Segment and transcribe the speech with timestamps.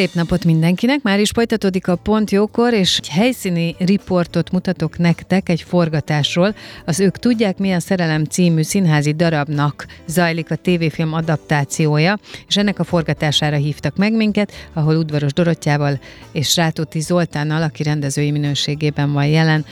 [0.00, 1.02] Szép napot mindenkinek!
[1.02, 6.54] Már is folytatódik a Pont Jókor, és egy helyszíni riportot mutatok nektek egy forgatásról.
[6.84, 12.18] Az Ők tudják, mi a szerelem című színházi darabnak zajlik a tévéfilm adaptációja,
[12.48, 16.00] és ennek a forgatására hívtak meg minket, ahol Udvaros Dorottyával
[16.32, 19.64] és Rátóti Zoltánnal, aki rendezői minőségében van jelen,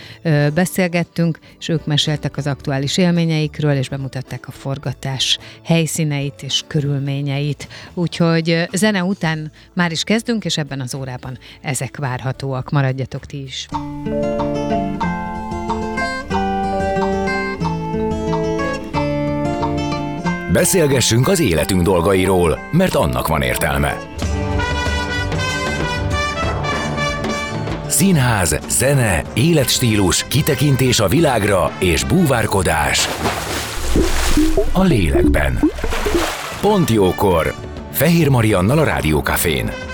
[0.55, 7.69] beszélgettünk, és ők meséltek az aktuális élményeikről, és bemutatták a forgatás helyszíneit és körülményeit.
[7.95, 12.71] Úgyhogy zene után már is kezdünk, és ebben az órában ezek várhatóak.
[12.71, 13.69] Maradjatok ti is!
[20.53, 23.97] Beszélgessünk az életünk dolgairól, mert annak van értelme.
[27.87, 33.09] Színház, zene, életstílus, kitekintés a világra és búvárkodás.
[34.73, 35.61] A lélekben.
[36.61, 37.55] Pont jókor.
[37.93, 39.88] Fehér Mariannal a Rádiókafén.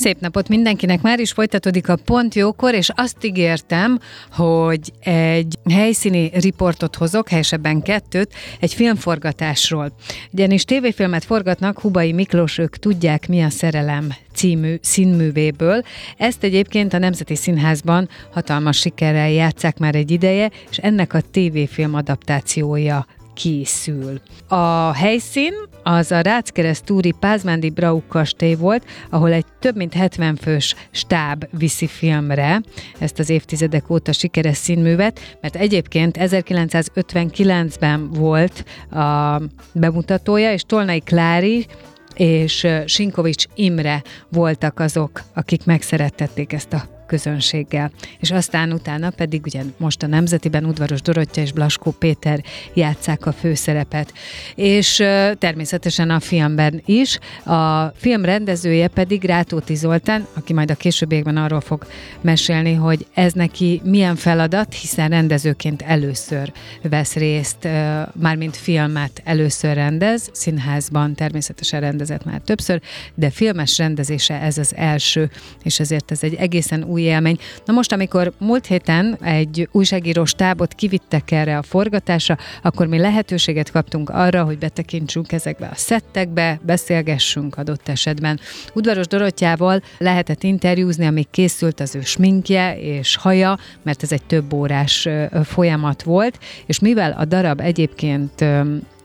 [0.00, 1.02] Szép napot mindenkinek!
[1.02, 3.98] Már is folytatódik a Pont Jókor, és azt ígértem,
[4.32, 9.92] hogy egy helyszíni riportot hozok, helyesebben kettőt, egy filmforgatásról.
[10.32, 15.82] Ugyanis tévéfilmet forgatnak, Hubai Miklós, ők tudják, mi a szerelem című színművéből.
[16.16, 21.94] Ezt egyébként a Nemzeti Színházban hatalmas sikerrel játszák már egy ideje, és ennek a tévéfilm
[21.94, 23.06] adaptációja
[23.42, 24.20] készül.
[24.48, 25.52] A helyszín
[25.82, 31.86] az a Ráckeresztúri Pázmándi Brau kastély volt, ahol egy több mint 70 fős stáb viszi
[31.86, 32.60] filmre
[32.98, 39.40] ezt az évtizedek óta sikeres színművet, mert egyébként 1959-ben volt a
[39.72, 41.66] bemutatója, és Tolnai Klári
[42.14, 47.90] és Sinkovics Imre voltak azok, akik megszerettették ezt a közönséggel.
[48.18, 52.42] És aztán utána pedig ugye most a Nemzetiben Udvaros Dorottya és Blaskó Péter
[52.74, 54.12] játszák a főszerepet.
[54.54, 54.96] És
[55.38, 57.18] természetesen a filmben is.
[57.44, 61.86] A film rendezője pedig Rátóti Zoltán, aki majd a későbbiekben arról fog
[62.20, 67.68] mesélni, hogy ez neki milyen feladat, hiszen rendezőként először vesz részt,
[68.12, 72.80] mármint filmet először rendez, színházban természetesen rendezett már többször,
[73.14, 75.30] de filmes rendezése ez az első,
[75.62, 77.38] és ezért ez egy egészen új új élmény.
[77.64, 83.70] Na most, amikor múlt héten egy újságíró stábot kivittek erre a forgatásra, akkor mi lehetőséget
[83.70, 88.40] kaptunk arra, hogy betekintsünk ezekbe a szettekbe, beszélgessünk adott esetben.
[88.74, 94.52] Udvaros Dorottyával lehetett interjúzni, amíg készült az ő sminkje és haja, mert ez egy több
[94.52, 95.08] órás
[95.44, 98.44] folyamat volt, és mivel a darab egyébként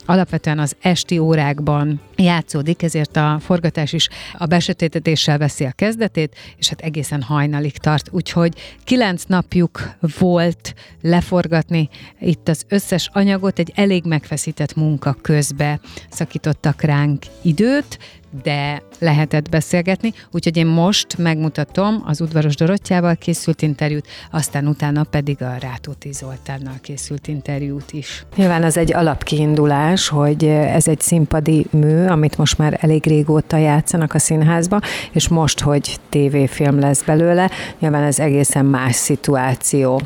[0.06, 6.70] alapvetően az esti órákban játszódik, ezért a forgatás is a besötétetéssel veszi a kezdetét, és
[6.70, 8.10] hát egészen hajnalig tart.
[8.12, 9.90] Úgyhogy kilenc napjuk
[10.20, 11.90] volt leforgatni
[12.20, 15.80] itt az összes anyagot, egy elég megfeszített munka közbe
[16.10, 18.00] szakítottak ránk időt,
[18.44, 25.42] de lehetett beszélgetni, úgyhogy én most megmutatom az udvaros Dorottyával készült interjút, aztán utána pedig
[25.42, 28.26] a Rátóti Zoltánnal készült interjút is.
[28.36, 34.14] Nyilván az egy alapkiindulás, hogy ez egy színpadi mű, amit most már elég régóta játszanak
[34.14, 34.80] a színházba,
[35.12, 40.02] és most, hogy tévéfilm lesz belőle, nyilván ez egészen más szituáció.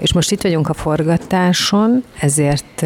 [0.00, 2.84] És most itt vagyunk a forgatáson, ezért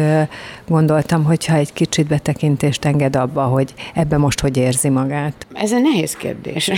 [0.67, 5.47] gondoltam, hogyha egy kicsit betekintést enged abba, hogy ebbe most hogy érzi magát.
[5.53, 6.71] Ez egy nehéz kérdés.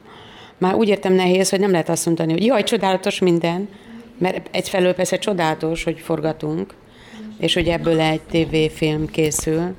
[0.58, 3.68] Már úgy értem nehéz, hogy nem lehet azt mondani, hogy jaj, csodálatos minden,
[4.18, 6.74] mert egyfelől persze csodálatos, hogy forgatunk,
[7.38, 9.74] és hogy ebből egy tévéfilm készül,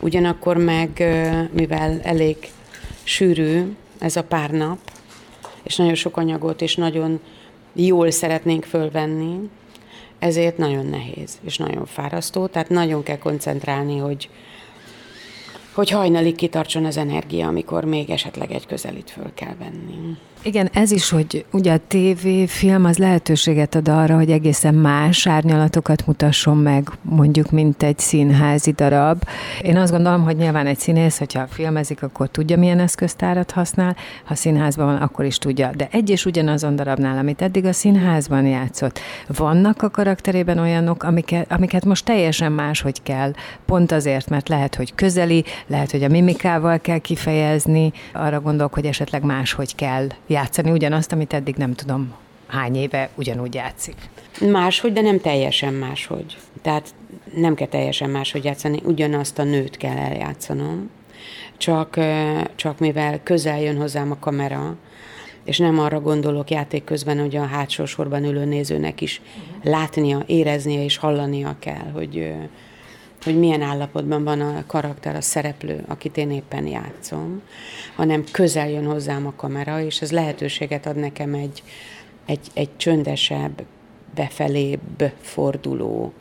[0.00, 0.88] ugyanakkor meg,
[1.52, 2.36] mivel elég
[3.02, 3.62] sűrű
[3.98, 4.78] ez a pár nap,
[5.62, 7.20] és nagyon sok anyagot, és nagyon
[7.72, 9.50] jól szeretnénk fölvenni,
[10.18, 14.28] ezért nagyon nehéz, és nagyon fárasztó, tehát nagyon kell koncentrálni, hogy,
[15.76, 20.16] hogy hajnalig kitartson az energia, amikor még esetleg egy közelít föl kell venni.
[20.46, 26.06] Igen, ez is, hogy ugye a tévéfilm az lehetőséget ad arra, hogy egészen más árnyalatokat
[26.06, 29.22] mutasson meg, mondjuk, mint egy színházi darab.
[29.62, 34.34] Én azt gondolom, hogy nyilván egy színész, hogyha filmezik, akkor tudja, milyen eszköztárat használ, ha
[34.34, 35.70] színházban van, akkor is tudja.
[35.76, 41.52] De egy és ugyanazon darabnál, amit eddig a színházban játszott, vannak a karakterében olyanok, amiket,
[41.52, 43.32] amiket most teljesen máshogy kell,
[43.64, 48.86] pont azért, mert lehet, hogy közeli, lehet, hogy a mimikával kell kifejezni, arra gondolok, hogy
[48.86, 52.14] esetleg máshogy kell játszani ugyanazt, amit eddig nem tudom
[52.46, 53.94] hány éve ugyanúgy játszik.
[54.50, 56.36] Máshogy, de nem teljesen máshogy.
[56.62, 56.94] Tehát
[57.34, 60.90] nem kell teljesen máshogy játszani, ugyanazt a nőt kell eljátszanom,
[61.56, 61.98] csak,
[62.54, 64.76] csak mivel közel jön hozzám a kamera,
[65.44, 69.20] és nem arra gondolok játék közben, hogy a hátsó sorban ülő nézőnek is
[69.62, 72.34] látnia, éreznie és hallania kell, hogy,
[73.22, 77.42] hogy milyen állapotban van a karakter, a szereplő, akit én éppen játszom,
[77.96, 81.62] hanem közel jön hozzám a kamera, és ez lehetőséget ad nekem egy,
[82.26, 83.62] egy, egy csöndesebb,
[84.14, 86.12] befelébb forduló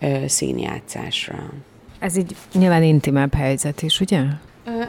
[0.00, 1.52] ö, színjátszásra.
[1.98, 4.22] Ez így nyilván intimebb helyzet is, ugye?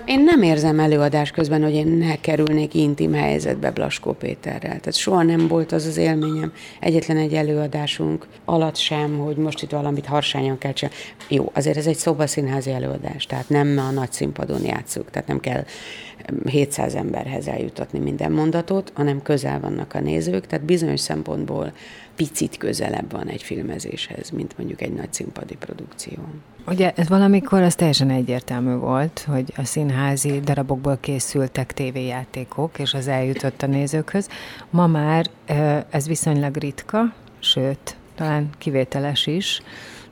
[0.06, 4.60] Én nem érzem előadás közben, hogy én ne kerülnék intim helyzetbe Blaskó Péterrel.
[4.60, 9.70] Tehát soha nem volt az az élményem, egyetlen egy előadásunk alatt sem, hogy most itt
[9.70, 11.00] valamit harsányan kell csinálni.
[11.30, 15.64] Jó, azért ez egy szobaszínházi előadás, tehát nem a nagy színpadon játszuk, tehát nem kell
[16.50, 21.72] 700 emberhez eljutatni minden mondatot, hanem közel vannak a nézők, tehát bizonyos szempontból
[22.16, 26.18] picit közelebb van egy filmezéshez, mint mondjuk egy nagy színpadi produkció.
[26.68, 33.08] Ugye ez valamikor az teljesen egyértelmű volt, hogy a színházi darabokból készültek tévéjátékok, és az
[33.08, 34.30] eljutott a nézőkhöz.
[34.70, 35.26] Ma már
[35.90, 39.62] ez viszonylag ritka, sőt, talán kivételes is,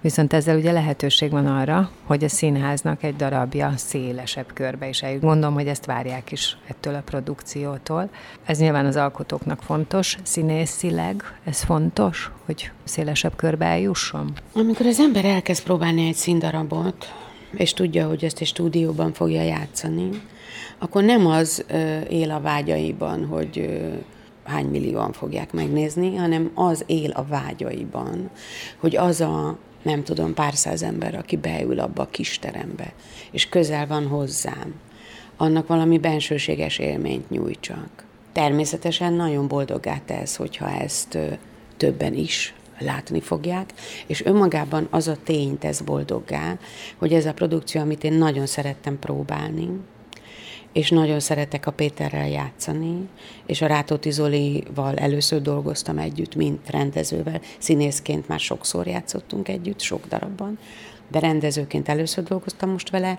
[0.06, 5.22] Viszont ezzel ugye lehetőség van arra, hogy a színháznak egy darabja szélesebb körbe is eljut.
[5.22, 8.10] Gondolom, hogy ezt várják is ettől a produkciótól.
[8.46, 14.34] Ez nyilván az alkotóknak fontos, színészileg ez fontos, hogy szélesebb körbe eljusson?
[14.54, 17.14] Amikor az ember elkezd próbálni egy színdarabot,
[17.52, 20.10] és tudja, hogy ezt egy stúdióban fogja játszani,
[20.78, 23.94] akkor nem az ö, él a vágyaiban, hogy ö,
[24.44, 28.30] hány millióan fogják megnézni, hanem az él a vágyaiban,
[28.80, 32.94] hogy az a nem tudom, pár száz ember, aki beül abba a kis terembe,
[33.32, 34.74] és közel van hozzám,
[35.38, 38.06] annak valami bensőséges élményt nyújtsak.
[38.32, 41.18] Természetesen nagyon boldogá tesz, hogyha ezt
[41.78, 43.74] többen is látni fogják,
[44.08, 46.58] és önmagában az a tény tesz boldoggá,
[46.98, 49.70] hogy ez a produkció, amit én nagyon szerettem próbálni,
[50.76, 53.08] és nagyon szeretek a Péterrel játszani,
[53.46, 57.42] és a Rátóti Zolival először dolgoztam együtt, mint rendezővel.
[57.58, 60.58] Színészként már sokszor játszottunk együtt, sok darabban,
[61.12, 63.18] de rendezőként először dolgoztam most vele,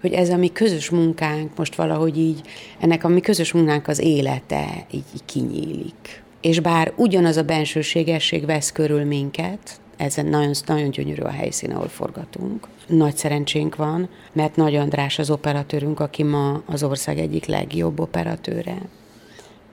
[0.00, 2.40] hogy ez a mi közös munkánk most valahogy így,
[2.80, 6.22] ennek a mi közös munkánk az élete így, így kinyílik.
[6.40, 11.88] És bár ugyanaz a bensőségesség vesz körül minket, ez nagyon, nagyon gyönyörű a helyszín, ahol
[11.88, 12.68] forgatunk.
[12.86, 18.78] Nagy szerencsénk van, mert Nagy András az operatőrünk, aki ma az ország egyik legjobb operatőre.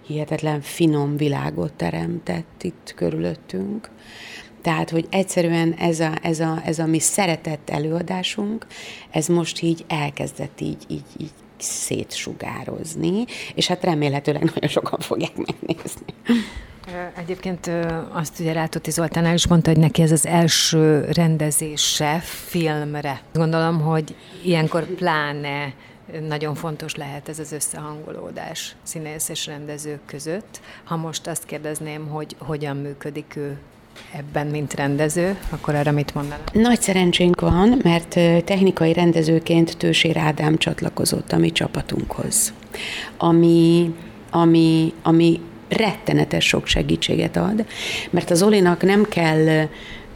[0.06, 3.89] Hihetetlen finom világot teremtett itt körülöttünk.
[4.62, 8.66] Tehát, hogy egyszerűen ez a, ez a, ez a mi szeretett előadásunk,
[9.10, 13.25] ez most így elkezdett így, így, így szétsugározni,
[13.56, 16.13] és hát remélhetőleg nagyon sokan fogják megnézni.
[17.18, 17.72] Egyébként
[18.12, 23.22] azt ugye Rátóti Zoltán el is mondta, hogy neki ez az első rendezése filmre.
[23.34, 25.74] Gondolom, hogy ilyenkor pláne
[26.28, 30.62] nagyon fontos lehet ez az összehangolódás színész és rendezők között.
[30.84, 33.58] Ha most azt kérdezném, hogy hogyan működik ő
[34.14, 36.54] ebben, mint rendező, akkor arra mit mondanak?
[36.54, 38.10] Nagy szerencsénk van, mert
[38.46, 42.54] technikai rendezőként Tősér Ádám csatlakozott a mi csapatunkhoz,
[43.18, 43.94] ami,
[44.30, 47.66] ami, ami rettenetes sok segítséget ad,
[48.10, 49.68] mert az Olinak nem kell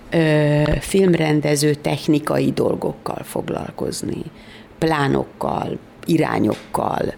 [0.09, 4.21] ö, filmrendező technikai dolgokkal foglalkozni,
[4.77, 7.13] plánokkal, irányokkal,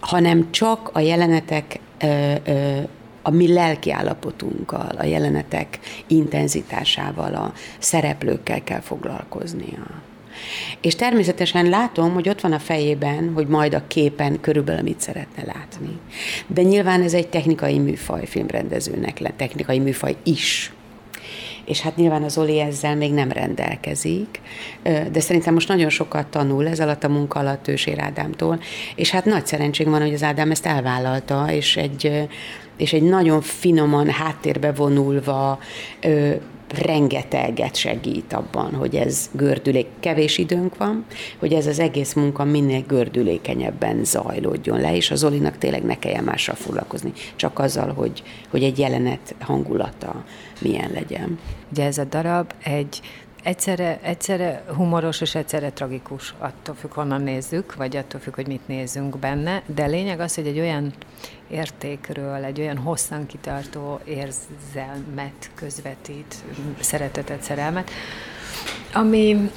[0.00, 2.78] hanem csak a jelenetek ö, ö,
[3.30, 10.02] a mi lelki állapotunkkal, a jelenetek intenzitásával, a szereplőkkel kell foglalkoznia.
[10.80, 15.44] És természetesen látom, hogy ott van a fejében, hogy majd a képen körülbelül mit szeretne
[15.44, 15.98] látni.
[16.46, 20.72] De nyilván ez egy technikai műfaj filmrendezőnek, technikai műfaj is
[21.70, 24.40] és hát nyilván az Oli ezzel még nem rendelkezik,
[24.82, 28.60] de szerintem most nagyon sokat tanul ez alatt a munka alatt Ősér Ádámtól,
[28.94, 32.28] és hát nagy szerencség van, hogy az Ádám ezt elvállalta, és egy,
[32.76, 35.58] és egy nagyon finoman háttérbe vonulva
[36.72, 41.04] rengeteget segít abban, hogy ez gördülék, kevés időnk van,
[41.38, 46.24] hogy ez az egész munka minél gördülékenyebben zajlódjon le, és az Zolinak tényleg ne kelljen
[46.24, 50.24] mással foglalkozni, csak azzal, hogy, hogy egy jelenet hangulata
[50.60, 51.38] milyen legyen.
[51.72, 53.00] Ugye ez a darab egy
[53.42, 58.68] egyszerre, egyszerre humoros és egyszerre tragikus, attól függ, honnan nézzük, vagy attól függ, hogy mit
[58.68, 60.92] nézzünk benne, de lényeg az, hogy egy olyan
[61.48, 66.34] értékről, egy olyan hosszan kitartó érzelmet közvetít,
[66.80, 67.90] szeretetet, szerelmet,
[68.92, 69.50] ami,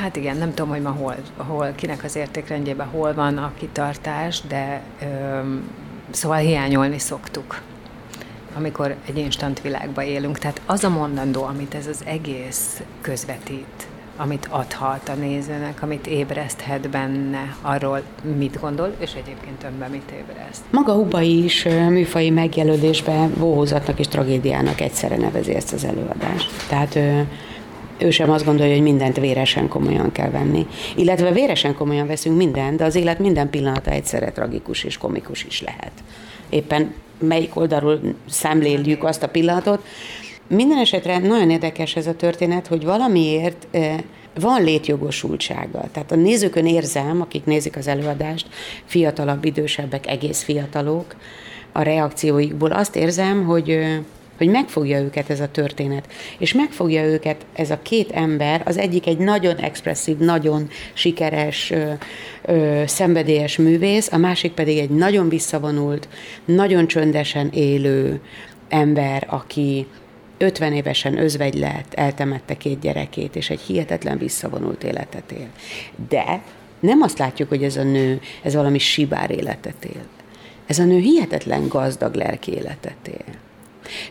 [0.00, 4.40] hát igen, nem tudom, hogy ma hol, hol kinek az értékrendjében hol van a kitartás,
[4.40, 5.40] de ö,
[6.10, 7.60] szóval hiányolni szoktuk
[8.58, 10.38] amikor egy instant világba élünk.
[10.38, 13.86] Tehát az a mondandó, amit ez az egész közvetít,
[14.16, 18.02] amit adhat a nézőnek, amit ébreszthet benne, arról
[18.36, 20.62] mit gondol, és egyébként önben mit ébreszt.
[20.70, 26.50] Maga Hubai is műfai megjelölésben bohózatnak és tragédiának egyszerre nevezi ezt az előadást.
[26.68, 27.26] Tehát ő,
[27.98, 30.66] ő sem azt gondolja, hogy mindent véresen komolyan kell venni.
[30.96, 35.62] Illetve véresen komolyan veszünk mindent, de az élet minden pillanata egyszerre tragikus és komikus is
[35.62, 35.92] lehet.
[36.48, 39.84] Éppen melyik oldalról szemléljük azt a pillanatot.
[40.46, 43.66] Minden esetre nagyon érdekes ez a történet, hogy valamiért
[44.40, 45.84] van létjogosultsága.
[45.92, 48.46] Tehát a nézőkön érzem, akik nézik az előadást,
[48.84, 51.16] fiatalabb, idősebbek, egész fiatalok,
[51.72, 53.98] a reakcióikból azt érzem, hogy
[54.38, 59.06] hogy megfogja őket ez a történet, és megfogja őket ez a két ember, az egyik
[59.06, 61.92] egy nagyon expresszív, nagyon sikeres, ö,
[62.44, 66.08] ö, szenvedélyes művész, a másik pedig egy nagyon visszavonult,
[66.44, 68.20] nagyon csöndesen élő
[68.68, 69.86] ember, aki
[70.38, 75.48] 50 évesen özvegy lett, eltemette két gyerekét, és egy hihetetlen visszavonult életet él.
[76.08, 76.42] De
[76.80, 80.02] nem azt látjuk, hogy ez a nő, ez valami sibár életet él.
[80.66, 83.46] Ez a nő hihetetlen gazdag lelki életet él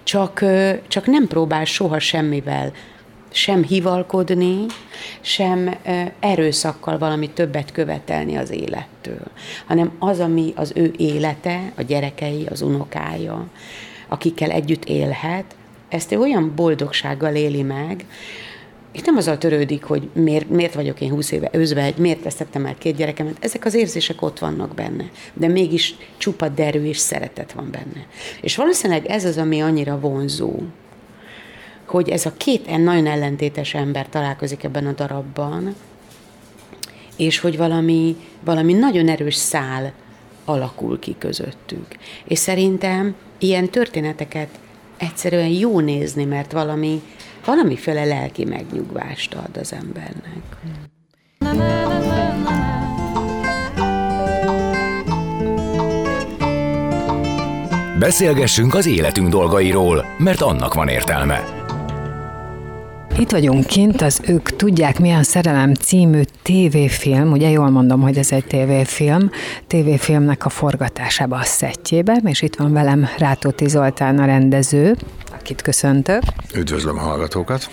[0.03, 0.43] csak,
[0.87, 2.71] csak nem próbál soha semmivel
[3.31, 4.65] sem hivalkodni,
[5.21, 5.77] sem
[6.19, 9.27] erőszakkal valami többet követelni az élettől,
[9.65, 13.47] hanem az, ami az ő élete, a gyerekei, az unokája,
[14.07, 15.55] akikkel együtt élhet,
[15.89, 18.05] ezt ő olyan boldogsággal éli meg,
[18.91, 22.75] és nem azzal törődik, hogy miért, miért vagyok én 20 éve özvegy, miért vesztettem el
[22.77, 23.37] két gyerekemet.
[23.39, 28.07] Ezek az érzések ott vannak benne, de mégis csupa derű és szeretet van benne.
[28.41, 30.59] És valószínűleg ez az, ami annyira vonzó,
[31.85, 35.75] hogy ez a két nagyon ellentétes ember találkozik ebben a darabban,
[37.15, 39.93] és hogy valami, valami nagyon erős szál
[40.45, 41.87] alakul ki közöttük.
[42.25, 44.49] És szerintem ilyen történeteket
[44.97, 47.01] egyszerűen jó nézni, mert valami,
[47.47, 50.43] valamiféle lelki megnyugvást ad az embernek.
[57.99, 61.43] Beszélgessünk az életünk dolgairól, mert annak van értelme.
[63.19, 68.31] Itt vagyunk kint, az Ők tudják milyen szerelem című tévéfilm, ugye jól mondom, hogy ez
[68.31, 69.29] egy tévéfilm,
[69.67, 74.95] tévéfilmnek a forgatásába a szettjébe, és itt van velem Rátóti Zoltán a rendező,
[75.47, 76.21] akit köszöntök.
[76.55, 77.69] Üdvözlöm a hallgatókat.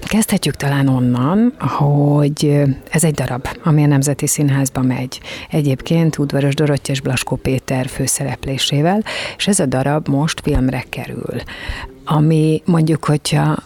[0.00, 5.20] Kezdhetjük talán onnan, hogy ez egy darab, ami a Nemzeti Színházba megy.
[5.50, 9.04] Egyébként Udvaros Dorottya és Blaskó Péter főszereplésével,
[9.36, 11.40] és ez a darab most filmre kerül
[12.04, 13.56] ami mondjuk, hogyha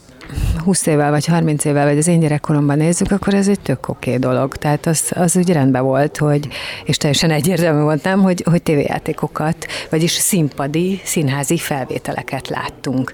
[0.64, 4.16] 20 évvel vagy 30 évvel, vagy az én gyerekkoromban nézzük, akkor ez egy tök oké
[4.16, 4.56] okay dolog.
[4.56, 6.48] Tehát az, az úgy rendben volt, hogy,
[6.84, 13.12] és teljesen egyértelmű volt nem, hogy, hogy tévéjátékokat, vagyis színpadi, színházi felvételeket láttunk.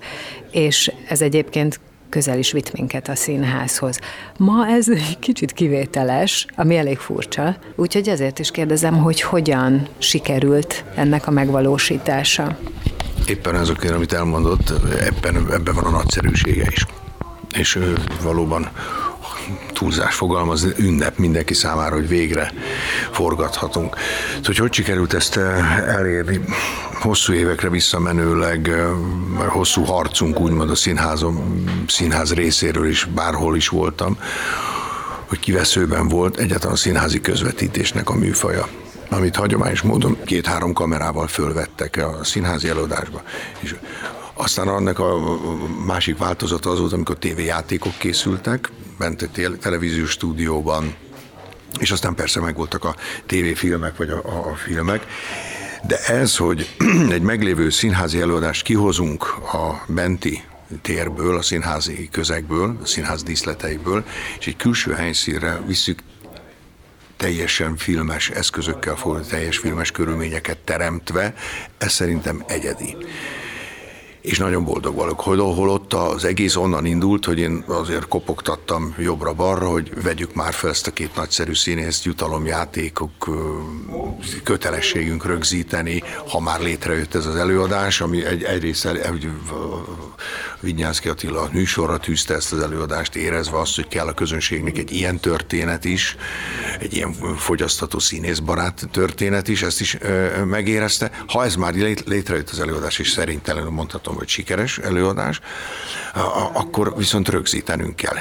[0.51, 3.99] És ez egyébként közel is vitt minket a színházhoz.
[4.37, 10.85] Ma ez egy kicsit kivételes, ami elég furcsa, úgyhogy ezért is kérdezem, hogy hogyan sikerült
[10.95, 12.59] ennek a megvalósítása.
[13.27, 16.87] Éppen azokért, amit elmondott, ebben, ebben van a nagyszerűsége is
[17.53, 17.79] és
[18.23, 18.71] valóban
[19.73, 22.53] túlzás fogalmaz, ünnep mindenki számára, hogy végre
[23.11, 23.97] forgathatunk.
[23.97, 25.37] Szóval, hogy hogy sikerült ezt
[25.87, 26.41] elérni?
[27.01, 28.71] Hosszú évekre visszamenőleg,
[29.49, 34.19] hosszú harcunk úgymond a színházom, színház részéről is, bárhol is voltam,
[35.29, 38.69] hogy kiveszőben volt egyáltalán a színházi közvetítésnek a műfaja
[39.09, 43.23] amit hagyományos módon két-három kamerával fölvettek a színházi előadásba.
[43.61, 43.75] És
[44.35, 45.39] aztán annak a
[45.87, 50.95] másik változata az volt, amikor tévéjátékok készültek, bent egy televíziós stúdióban,
[51.79, 52.97] és aztán persze megvoltak a
[53.27, 55.07] tévéfilmek, vagy a, a, a filmek.
[55.87, 56.75] De ez, hogy
[57.11, 60.45] egy meglévő színházi előadást kihozunk a benti
[60.83, 64.05] térből, a színházi közegből, a színház díszleteiből,
[64.39, 66.03] és egy külső helyszínre visszük
[67.17, 68.97] teljesen filmes eszközökkel,
[69.29, 71.35] teljes filmes körülményeket teremtve,
[71.79, 72.97] ez szerintem egyedi
[74.23, 75.39] és nagyon boldog vagyok, hogy
[75.69, 80.87] ott az egész onnan indult, hogy én azért kopogtattam jobbra-balra, hogy vegyük már fel ezt
[80.87, 83.11] a két nagyszerű színészt, jutalomjátékok,
[84.43, 89.29] kötelességünk rögzíteni, ha már létrejött ez az előadás, ami egy, egyrészt hogy
[90.61, 95.19] Vinyánszki Attila műsorra tűzte ezt az előadást, érezve azt, hogy kell a közönségnek egy ilyen
[95.19, 96.17] történet is,
[96.81, 99.99] egy ilyen fogyasztató színészbarát történet is, ezt is
[100.45, 101.11] megérezte.
[101.27, 101.75] Ha ez már
[102.05, 105.41] létrejött az előadás, és szerintelenül mondhatom, hogy sikeres előadás,
[106.53, 108.19] akkor viszont rögzítenünk kell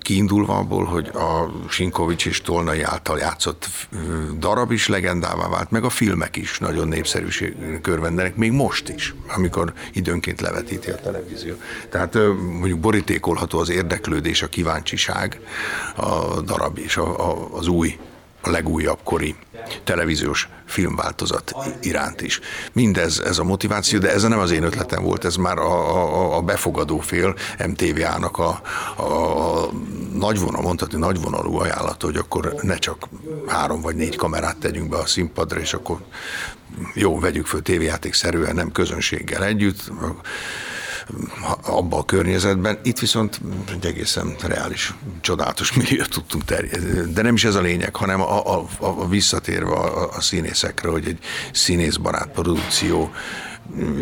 [0.00, 3.68] kiindulva abból, hogy a Sinkovics és Tolnai által játszott
[4.38, 9.72] darab is legendává vált, meg a filmek is nagyon népszerűség körvendenek, még most is, amikor
[9.92, 11.54] időnként levetíti a televízió.
[11.90, 12.14] Tehát
[12.58, 15.40] mondjuk borítékolható az érdeklődés, a kíváncsiság
[15.96, 17.98] a darab és a, a, az új
[18.40, 19.34] a legújabb kori
[19.84, 22.40] televíziós filmváltozat iránt is.
[22.72, 26.36] Mindez ez a motiváció, de ez nem az én ötletem volt, ez már a, a,
[26.36, 27.34] a befogadó fél
[27.66, 28.60] MTV-ának a,
[28.96, 29.68] a,
[30.14, 33.08] nagyvonal, mondhatni nagyvonalú ajánlata, hogy akkor ne csak
[33.46, 35.98] három vagy négy kamerát tegyünk be a színpadra, és akkor
[36.94, 39.92] jó, vegyük föl tévéjáték szerűen, nem közönséggel együtt,
[41.62, 42.78] abba a környezetben.
[42.82, 43.40] Itt viszont
[43.72, 47.12] egy egészen reális, csodálatos milliót tudtunk terjedni.
[47.12, 51.06] De nem is ez a lényeg, hanem a, a, a visszatérve a, a színészekre, hogy
[51.06, 51.18] egy
[51.52, 53.10] színészbarát produkció,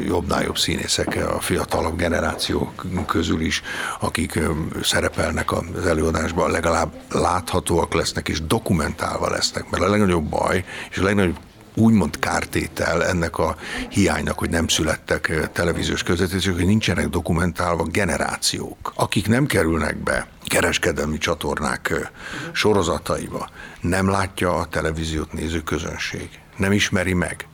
[0.07, 2.73] jobbnál jobb színészek a fiatalabb generáció
[3.07, 3.63] közül is,
[4.01, 4.39] akik
[4.83, 11.03] szerepelnek az előadásban, legalább láthatóak lesznek és dokumentálva lesznek, mert a legnagyobb baj és a
[11.03, 11.39] legnagyobb
[11.75, 13.57] úgymond kártétel ennek a
[13.89, 21.19] hiánynak, hogy nem születtek televíziós közvetítések, hogy nincsenek dokumentálva generációk, akik nem kerülnek be kereskedelmi
[21.19, 22.11] csatornák
[22.53, 23.49] sorozataiba,
[23.81, 27.45] nem látja a televíziót néző közönség, nem ismeri meg.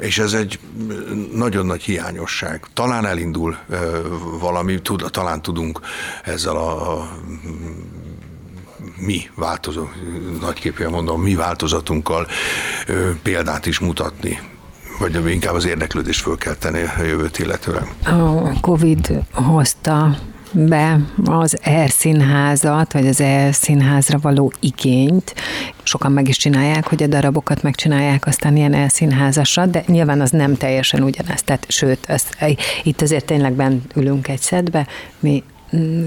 [0.00, 0.58] És ez egy
[1.34, 2.66] nagyon nagy hiányosság.
[2.74, 3.56] Talán elindul
[4.38, 5.80] valami, tud, talán tudunk
[6.24, 7.08] ezzel a,
[8.96, 9.88] mi változó,
[10.40, 12.26] nagyképpen mondom, mi változatunkkal
[13.22, 14.38] példát is mutatni
[14.98, 17.86] vagy inkább az érdeklődést föl kell tenni a jövőt illetően.
[18.04, 20.16] A Covid hozta
[20.52, 25.34] be az színházat, vagy az színházra való igényt.
[25.82, 30.56] Sokan meg is csinálják, hogy a darabokat megcsinálják aztán ilyen elszínházasra, de nyilván az nem
[30.56, 31.42] teljesen ugyanaz.
[31.42, 32.26] Tehát, sőt, az,
[32.82, 34.86] itt azért tényleg bent ülünk egy szedbe,
[35.20, 35.42] mi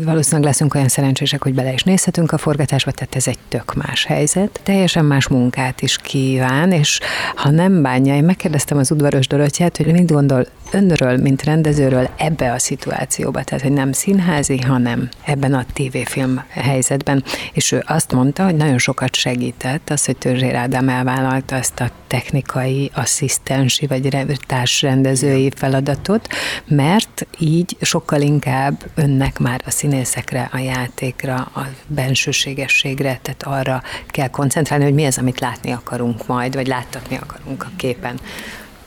[0.03, 4.05] valószínűleg leszünk olyan szerencsések, hogy bele is nézhetünk a forgatásba, tehát ez egy tök más
[4.05, 4.59] helyzet.
[4.63, 6.99] Teljesen más munkát is kíván, és
[7.35, 12.51] ha nem bánja, én megkérdeztem az udvaros Dorottyát, hogy mit gondol önről, mint rendezőről ebbe
[12.51, 17.23] a szituációba, tehát hogy nem színházi, hanem ebben a tévéfilm helyzetben.
[17.53, 21.89] És ő azt mondta, hogy nagyon sokat segített az, hogy Törzsér Ádám elvállalta ezt a
[22.07, 24.09] technikai, asszisztensi vagy
[24.47, 26.27] társrendezői feladatot,
[26.67, 34.29] mert így sokkal inkább önnek már a színészekre, a játékra, a bensőségességre, tehát arra kell
[34.29, 38.19] koncentrálni, hogy mi az, amit látni akarunk majd, vagy láttatni akarunk a képen.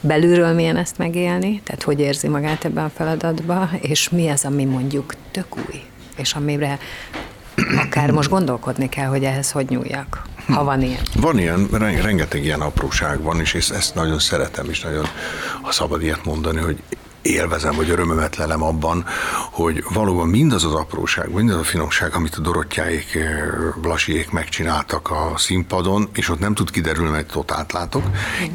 [0.00, 4.64] Belülről milyen ezt megélni, tehát hogy érzi magát ebben a feladatban, és mi az, ami
[4.64, 5.82] mondjuk tök új,
[6.16, 6.78] és amire
[7.76, 11.02] akár most gondolkodni kell, hogy ehhez hogy nyúljak, ha van ilyen.
[11.16, 11.68] Van ilyen,
[12.02, 15.04] rengeteg ilyen apróság van, és ezt nagyon szeretem, és nagyon,
[15.62, 16.82] ha szabad ilyet mondani, hogy
[17.22, 19.04] élvezem, vagy örömömet lelem abban,
[19.50, 23.38] hogy valóban mindaz az apróság, mindaz a finomság, amit a Dorottyáék, eh,
[23.80, 28.02] Blasiék megcsináltak a színpadon, és ott nem tud kiderülni, mert ott átlátok.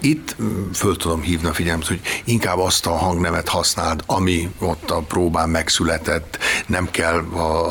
[0.02, 4.92] Itt mm, föl tudom hívni a figyelmet, hogy inkább azt a hangnemet használd, ami ott
[4.92, 7.24] a próbán megszületett, nem kell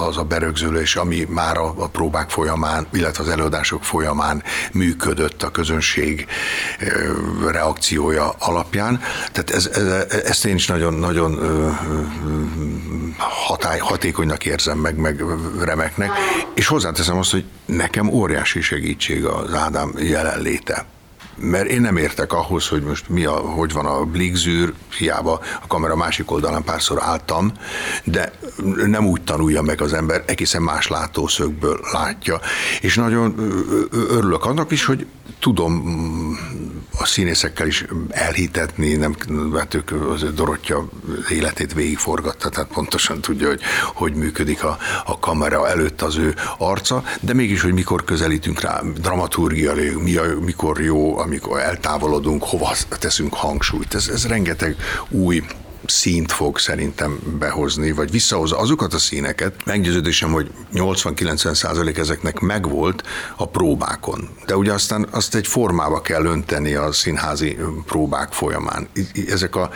[0.08, 5.50] az a berögzülés, ami már a, a próbák folyamán, illetve az előadások folyamán működött a
[5.50, 6.26] közönség
[7.46, 9.00] reakciója alapján.
[9.32, 9.86] Tehát ez, ez,
[10.24, 11.38] ezt én is nagyon, nagyon
[13.18, 15.24] hatály, hatékonynak érzem meg, meg
[15.60, 16.10] remeknek,
[16.54, 20.86] és hozzáteszem azt, hogy nekem óriási segítség az Ádám jelenléte
[21.42, 25.66] mert én nem értek ahhoz, hogy most mi a, hogy van a blikzűr, hiába a
[25.66, 27.52] kamera másik oldalán párszor álltam,
[28.04, 28.32] de
[28.86, 32.40] nem úgy tanulja meg az ember, egészen más látószögből látja.
[32.80, 33.34] És nagyon
[33.90, 35.06] örülök annak is, hogy
[35.38, 36.32] tudom mm,
[36.98, 39.16] a színészekkel is elhitetni, nem,
[39.52, 40.88] mert ők az Dorottya
[41.30, 43.60] életét végigforgatta, tehát pontosan tudja, hogy
[43.94, 48.80] hogy működik a, a kamera előtt az ő arca, de mégis, hogy mikor közelítünk rá,
[49.00, 53.94] dramaturgia, mi a, mikor jó, amikor eltávolodunk, hova teszünk hangsúlyt.
[53.94, 54.76] Ez, ez rengeteg
[55.08, 55.42] új
[55.86, 59.54] színt fog szerintem behozni, vagy visszahozza azokat a színeket.
[59.64, 63.02] Meggyőződésem, hogy 80-90 százalék ezeknek megvolt
[63.36, 64.28] a próbákon.
[64.46, 68.88] De ugye aztán azt egy formába kell önteni a színházi próbák folyamán.
[69.28, 69.70] Ezek a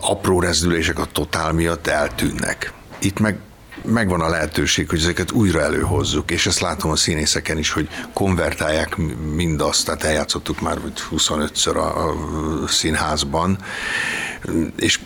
[0.00, 2.72] apró rezdülések a totál miatt eltűnnek.
[2.98, 3.38] Itt meg
[3.86, 8.96] megvan a lehetőség, hogy ezeket újra előhozzuk, és ezt látom a színészeken is, hogy konvertálják
[9.34, 10.78] mindazt, tehát eljátszottuk már
[11.10, 12.14] 25-ször a, a
[12.68, 13.58] színházban,
[14.76, 15.00] és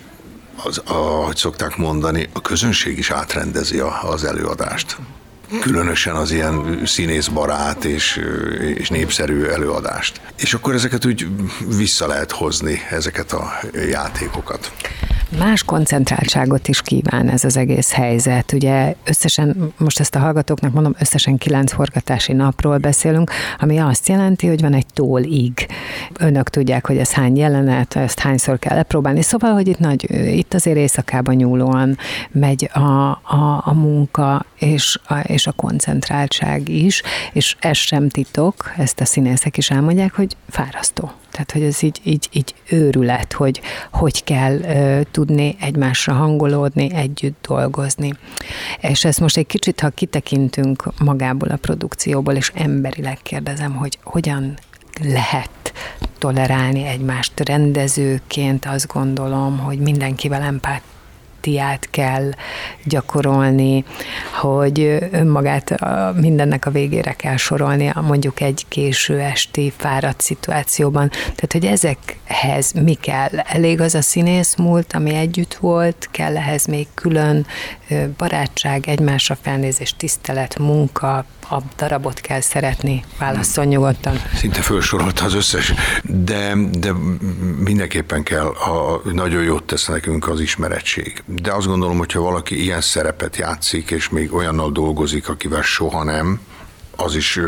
[0.64, 4.96] az, ahogy szokták mondani, a közönség is átrendezi a, az előadást
[5.60, 8.20] különösen az ilyen színészbarát és,
[8.74, 10.20] és népszerű előadást.
[10.36, 11.26] És akkor ezeket úgy
[11.76, 13.52] vissza lehet hozni, ezeket a
[13.88, 14.72] játékokat.
[15.38, 18.52] Más koncentráltságot is kíván ez az egész helyzet.
[18.52, 24.46] Ugye összesen, most ezt a hallgatóknak mondom, összesen kilenc forgatási napról beszélünk, ami azt jelenti,
[24.46, 25.66] hogy van egy tólig.
[26.18, 29.22] Önök tudják, hogy ez hány jelenet, ezt hányszor kell lepróbálni.
[29.22, 31.98] Szóval, hogy itt, nagy, itt azért éjszakában nyúlóan
[32.30, 38.72] megy a, a, a munka és a, és a koncentráltság is, és ez sem titok,
[38.76, 41.12] ezt a színészek is elmondják, hogy fárasztó.
[41.40, 43.60] Tehát, hogy ez így, így, így őrület, hogy
[43.92, 48.12] hogy kell uh, tudni egymásra hangolódni, együtt dolgozni.
[48.80, 54.58] És ezt most egy kicsit, ha kitekintünk magából a produkcióból, és emberileg kérdezem, hogy hogyan
[55.02, 55.72] lehet
[56.18, 60.82] tolerálni egymást rendezőként, azt gondolom, hogy mindenkivel empát
[61.40, 62.30] empátiát kell
[62.84, 63.84] gyakorolni,
[64.40, 65.74] hogy önmagát
[66.14, 71.08] mindennek a végére kell sorolni, mondjuk egy késő esti fáradt szituációban.
[71.10, 73.38] Tehát, hogy ezekhez mi kell?
[73.38, 77.46] Elég az a színész múlt, ami együtt volt, kell ehhez még külön
[78.16, 83.04] barátság, egymásra felnézés, tisztelet, munka, a darabot kell szeretni?
[83.18, 84.20] Válaszol nyugodtan.
[84.34, 86.92] Szinte felsorolta az összes, de, de
[87.64, 91.22] mindenképpen kell, a, nagyon jót tesz nekünk az ismeretség.
[91.26, 96.40] De azt gondolom, hogyha valaki ilyen szerepet játszik, és még olyannal dolgozik, akivel soha nem,
[96.96, 97.40] az is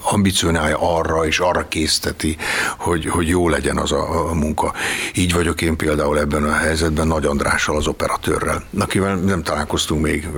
[0.00, 2.36] ambicionálja arra, és arra készteti,
[2.78, 4.72] hogy, hogy jó legyen az a, a munka.
[5.14, 10.28] Így vagyok én például ebben a helyzetben Nagy Andrással, az operatőrrel, akivel nem találkoztunk még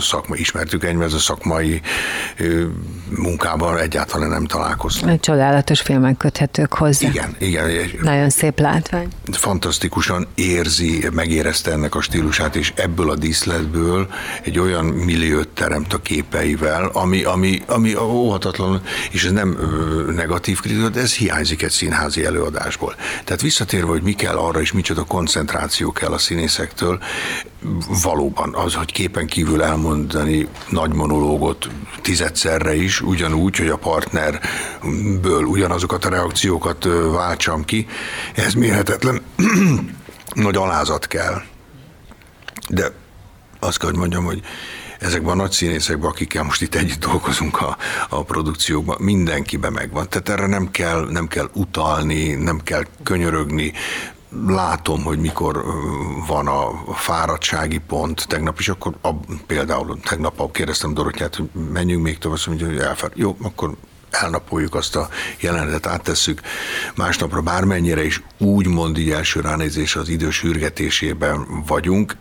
[0.00, 1.80] szakma, ismertük egymást, a szakmai
[3.16, 5.12] munkában egyáltalán nem találkoztunk.
[5.12, 7.08] Egy csodálatos filmek köthetők hozzá.
[7.08, 7.90] Igen, igen.
[8.02, 9.08] Nagyon szép látvány.
[9.32, 14.08] Fantasztikusan érzi, megérezte ennek a stílusát, és ebből a díszletből
[14.42, 19.58] egy olyan milliót teremt a képeivel, ami, ami, ami óhatatlan nyilvánvalóan, és ez nem
[20.14, 22.94] negatív kritika, de ez hiányzik egy színházi előadásból.
[23.24, 27.02] Tehát visszatérve, hogy mi kell arra, és micsoda koncentráció kell a színészektől,
[28.02, 31.68] valóban az, hogy képen kívül elmondani nagy monológot
[32.02, 37.86] tizedszerre is, ugyanúgy, hogy a partnerből ugyanazokat a reakciókat váltsam ki,
[38.34, 39.20] ez mérhetetlen
[40.34, 41.42] nagy alázat kell.
[42.68, 42.92] De
[43.60, 44.42] azt kell, hogy mondjam, hogy
[45.06, 47.76] ezekben a nagy színészekben, akikkel most itt együtt dolgozunk a,
[48.08, 50.08] a produkciókban, mindenkiben megvan.
[50.08, 53.72] Tehát erre nem kell, nem kell utalni, nem kell könyörögni,
[54.46, 55.64] látom, hogy mikor
[56.26, 58.26] van a fáradtsági pont.
[58.28, 59.10] Tegnap is akkor a,
[59.46, 63.10] például tegnap kérdeztem Dorottyát, hogy menjünk még tovább, azt mondja, hogy elfár.
[63.14, 63.74] Jó, akkor
[64.10, 65.08] elnapoljuk azt a
[65.40, 66.40] jelenetet, áttesszük
[66.94, 72.16] másnapra, bármennyire is úgy mond így első ránézés az idő sürgetésében vagyunk,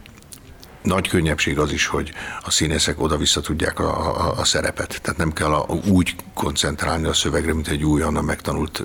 [0.85, 5.01] nagy könnyebbség az is, hogy a színészek oda-vissza tudják a, a, a szerepet.
[5.01, 8.83] Tehát nem kell a, úgy koncentrálni a szövegre, mint egy újonnan megtanult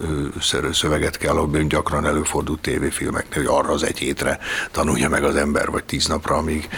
[0.72, 4.38] szöveget kell, ahol gyakran előfordult tévéfilmeknél, hogy arra az egy hétre
[4.70, 6.68] tanulja meg az ember, vagy tíz napra, amíg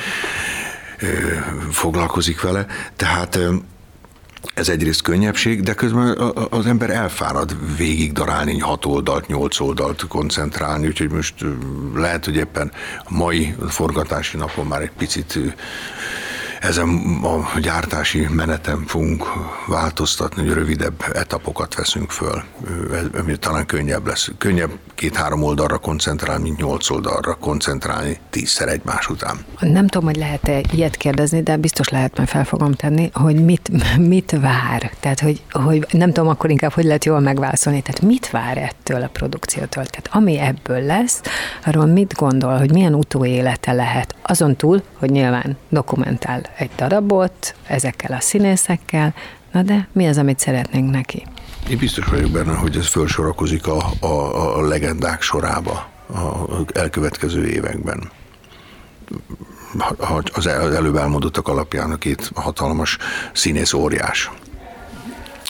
[1.71, 2.67] foglalkozik vele.
[2.97, 3.39] Tehát
[4.55, 6.19] ez egyrészt könnyebbség, de közben
[6.51, 11.35] az ember elfárad végig darálni hat oldalt, nyolc oldalt koncentrálni, úgyhogy most
[11.95, 12.73] lehet, hogy éppen
[13.05, 15.39] a mai forgatási napon már egy picit
[16.63, 16.89] ezen
[17.23, 19.25] a gyártási menetem fogunk
[19.67, 22.43] változtatni, hogy rövidebb etapokat veszünk föl,
[23.19, 24.31] ami talán könnyebb lesz.
[24.39, 29.37] Könnyebb két-három oldalra koncentrálni, mint nyolc oldalra koncentrálni tízszer egymás után.
[29.61, 33.71] Nem tudom, hogy lehet-e ilyet kérdezni, de biztos lehet, mert fel fogom tenni, hogy mit,
[34.15, 34.91] mit vár.
[35.01, 37.83] Tehát, hogy, hogy nem tudom akkor inkább, hogy lehet jól megválaszolni.
[37.83, 39.85] Tehát mit vár ettől a produkciótól?
[39.85, 41.21] Tehát ami ebből lesz,
[41.67, 44.15] arról mit gondol, hogy milyen utóélete lehet?
[44.23, 49.15] Azon túl, hogy nyilván dokumentál egy darabot ezekkel a színészekkel,
[49.53, 51.27] na de mi az, amit szeretnénk neki?
[51.71, 58.11] Én biztos vagyok benne, hogy ez felsorakozik a, a, a legendák sorába az elkövetkező években.
[60.33, 62.99] Az előbb elmondottak alapján a két hatalmas
[63.33, 64.31] színész óriás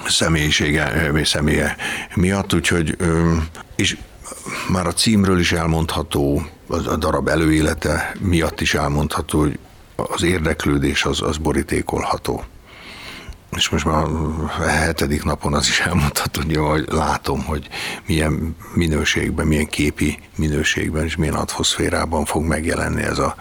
[0.08, 1.76] személyisége, személye
[2.14, 2.96] miatt, úgyhogy
[3.76, 3.96] és
[4.68, 9.58] már a címről is elmondható, a darab előélete miatt is elmondható, hogy
[10.10, 12.44] az érdeklődés az, az borítékolható.
[13.56, 17.68] És most már a hetedik napon az is elmondható, hogy látom, hogy
[18.06, 23.34] milyen minőségben, milyen képi minőségben és milyen atmoszférában fog megjelenni ez a,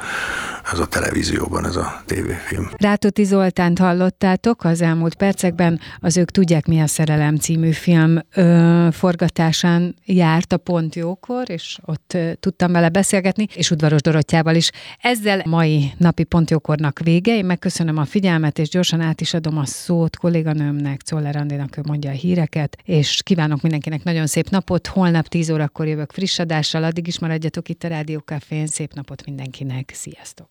[0.72, 2.70] ez a televízióban, ez a tévéfilm.
[2.78, 8.88] Rátóti Zoltánt hallottátok az elmúlt percekben, az Ők tudják mi a szerelem című film ö,
[8.92, 14.72] forgatásán járt a Pont Jókor, és ott ö, tudtam vele beszélgetni, és Udvaros Dorottyával is.
[15.02, 17.36] Ezzel mai napi Pont Jókornak vége.
[17.36, 21.82] Én megköszönöm a figyelmet, és gyorsan át is adom a szót kolléganőmnek, Czoller Andinak, ő
[21.88, 24.88] mondja a híreket, és kívánok mindenkinek nagyon szép napot.
[24.88, 28.68] Holnap 10 órakor jövök friss adással, addig is maradjatok itt a Rádió Cafén.
[28.68, 30.51] Szép napot mindenkinek, sziasztok!